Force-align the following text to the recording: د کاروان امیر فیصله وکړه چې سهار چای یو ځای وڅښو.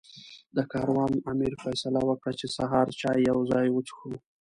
د 0.55 0.57
کاروان 0.71 1.11
امیر 1.31 1.53
فیصله 1.63 2.01
وکړه 2.05 2.31
چې 2.39 2.47
سهار 2.57 2.87
چای 2.99 3.19
یو 3.29 3.39
ځای 3.51 3.67
وڅښو. 3.71 4.11